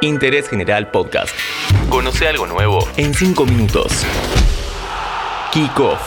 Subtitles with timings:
[0.00, 1.34] Interés General Podcast.
[1.88, 4.04] Conoce algo nuevo en 5 minutos.
[5.52, 5.98] Kickoff.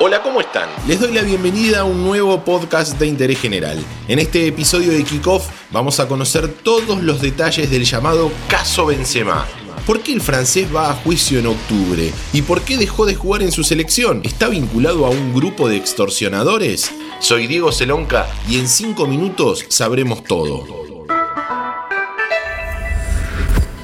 [0.00, 0.68] Hola, ¿cómo están?
[0.88, 3.78] Les doy la bienvenida a un nuevo podcast de interés general.
[4.08, 9.46] En este episodio de Kickoff vamos a conocer todos los detalles del llamado caso Benzema.
[9.86, 12.12] ¿Por qué el francés va a juicio en octubre?
[12.32, 14.22] ¿Y por qué dejó de jugar en su selección?
[14.24, 16.90] ¿Está vinculado a un grupo de extorsionadores?
[17.20, 20.91] Soy Diego Celonca y en 5 minutos sabremos todo.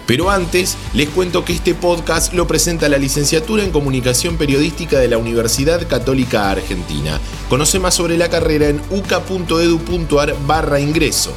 [0.09, 5.07] Pero antes, les cuento que este podcast lo presenta la licenciatura en Comunicación Periodística de
[5.07, 7.21] la Universidad Católica Argentina.
[7.51, 11.35] Conoce más sobre la carrera en uca.edu.ar barra ingreso.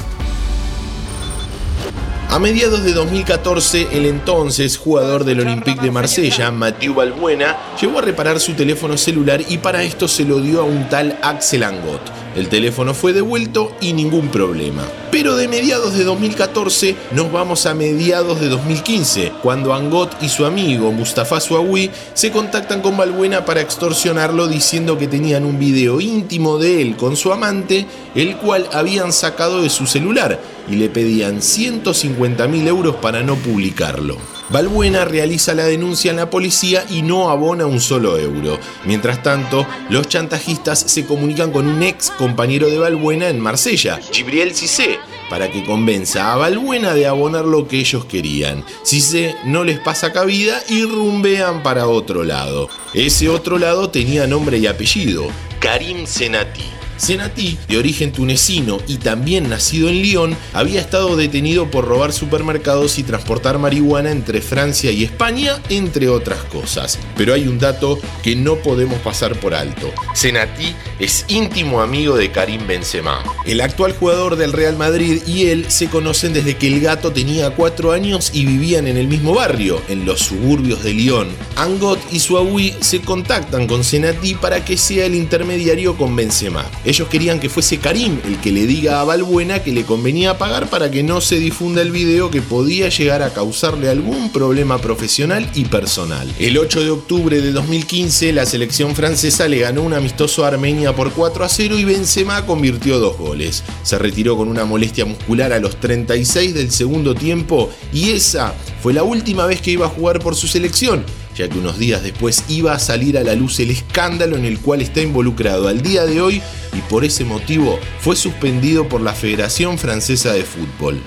[2.30, 8.00] A mediados de 2014, el entonces jugador del Olympique de Marsella, Mathieu Balbuena, llegó a
[8.00, 12.00] reparar su teléfono celular y para esto se lo dio a un tal Axel Angot.
[12.34, 14.82] El teléfono fue devuelto y ningún problema.
[15.10, 20.46] Pero de mediados de 2014 nos vamos a mediados de 2015, cuando Angot y su
[20.46, 26.56] amigo Mustafa Suawi se contactan con Balbuena para extorsionarlo diciendo que tenían un video íntimo
[26.56, 31.42] de él con su amante, el cual habían sacado de su celular y le pedían
[31.42, 34.16] 150 mil euros para no publicarlo.
[34.52, 38.58] Balbuena realiza la denuncia en la policía y no abona un solo euro.
[38.84, 44.54] Mientras tanto, los chantajistas se comunican con un ex compañero de Balbuena en Marsella, Gibriel
[44.54, 44.98] Cissé,
[45.30, 48.62] para que convenza a Balbuena de abonar lo que ellos querían.
[48.82, 52.68] Cissé no les pasa cabida y rumbean para otro lado.
[52.92, 55.28] Ese otro lado tenía nombre y apellido,
[55.60, 56.81] Karim Senati.
[57.02, 62.96] Senati, de origen tunecino y también nacido en Lyon, había estado detenido por robar supermercados
[63.00, 67.00] y transportar marihuana entre Francia y España, entre otras cosas.
[67.16, 69.92] Pero hay un dato que no podemos pasar por alto.
[70.14, 73.20] Senati es íntimo amigo de Karim Benzema.
[73.46, 77.50] El actual jugador del Real Madrid y él se conocen desde que el gato tenía
[77.50, 81.30] 4 años y vivían en el mismo barrio, en los suburbios de Lyon.
[81.56, 86.64] Angot y Suawi se contactan con Senati para que sea el intermediario con Benzema.
[86.92, 90.68] Ellos querían que fuese Karim el que le diga a Balbuena que le convenía pagar
[90.68, 95.48] para que no se difunda el video que podía llegar a causarle algún problema profesional
[95.54, 96.30] y personal.
[96.38, 100.94] El 8 de octubre de 2015 la selección francesa le ganó un amistoso a Armenia
[100.94, 103.64] por 4 a 0 y Benzema convirtió dos goles.
[103.84, 108.52] Se retiró con una molestia muscular a los 36 del segundo tiempo y esa
[108.82, 112.02] fue la última vez que iba a jugar por su selección ya que unos días
[112.02, 115.82] después iba a salir a la luz el escándalo en el cual está involucrado al
[115.82, 116.42] día de hoy
[116.76, 121.02] y por ese motivo fue suspendido por la Federación Francesa de Fútbol.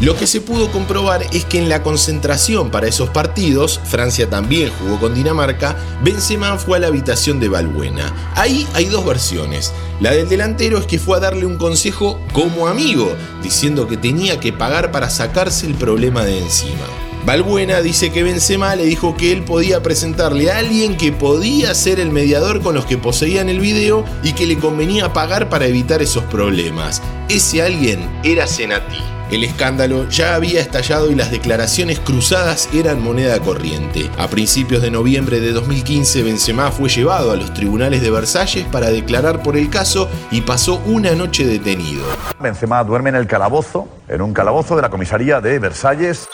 [0.00, 4.70] Lo que se pudo comprobar es que en la concentración para esos partidos, Francia también
[4.70, 8.32] jugó con Dinamarca, Benzema fue a la habitación de Balbuena.
[8.34, 9.74] Ahí hay dos versiones.
[10.00, 14.40] La del delantero es que fue a darle un consejo como amigo, diciendo que tenía
[14.40, 17.09] que pagar para sacarse el problema de encima.
[17.24, 22.00] Balbuena dice que Benzema le dijo que él podía presentarle a alguien que podía ser
[22.00, 26.00] el mediador con los que poseían el video y que le convenía pagar para evitar
[26.00, 27.02] esos problemas.
[27.28, 28.96] Ese alguien era Senati.
[29.30, 34.10] El escándalo ya había estallado y las declaraciones cruzadas eran moneda corriente.
[34.18, 38.90] A principios de noviembre de 2015, Benzema fue llevado a los tribunales de Versalles para
[38.90, 42.02] declarar por el caso y pasó una noche detenido.
[42.40, 46.26] Benzema duerme en el calabozo, en un calabozo de la comisaría de Versalles.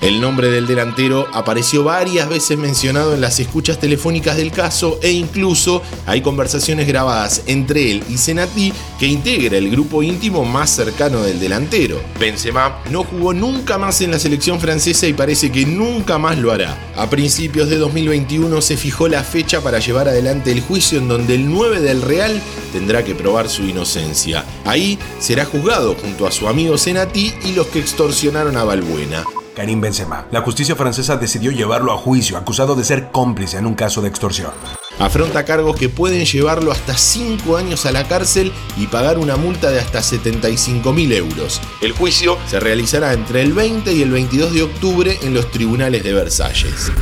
[0.00, 5.10] El nombre del delantero apareció varias veces mencionado en las escuchas telefónicas del caso e
[5.10, 11.20] incluso hay conversaciones grabadas entre él y Senati que integra el grupo íntimo más cercano
[11.20, 12.00] del delantero.
[12.18, 16.50] Benzema no jugó nunca más en la selección francesa y parece que nunca más lo
[16.50, 16.78] hará.
[16.96, 21.34] A principios de 2021 se fijó la fecha para llevar adelante el juicio en donde
[21.34, 22.40] el 9 del Real
[22.72, 24.46] tendrá que probar su inocencia.
[24.64, 29.26] Ahí será juzgado junto a su amigo Senati y los que extorsionaron a Balbuena.
[29.54, 30.26] Karim Benzema.
[30.30, 34.08] La justicia francesa decidió llevarlo a juicio, acusado de ser cómplice en un caso de
[34.08, 34.50] extorsión.
[34.98, 39.70] Afronta cargos que pueden llevarlo hasta 5 años a la cárcel y pagar una multa
[39.70, 41.60] de hasta 75 mil euros.
[41.80, 46.04] El juicio se realizará entre el 20 y el 22 de octubre en los tribunales
[46.04, 46.92] de Versalles.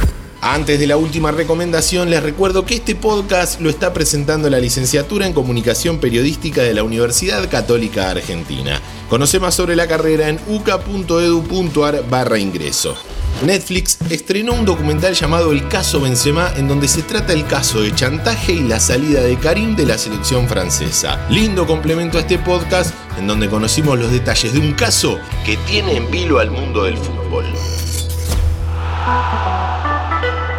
[0.51, 5.27] Antes de la última recomendación, les recuerdo que este podcast lo está presentando la licenciatura
[5.27, 8.81] en Comunicación Periodística de la Universidad Católica Argentina.
[9.11, 12.97] Conoce más sobre la carrera en uca.edu.ar barra ingreso.
[13.45, 17.95] Netflix estrenó un documental llamado El caso Benzema en donde se trata el caso de
[17.95, 21.29] chantaje y la salida de Karim de la selección francesa.
[21.29, 25.99] Lindo complemento a este podcast en donde conocimos los detalles de un caso que tiene
[25.99, 27.45] en vilo al mundo del fútbol.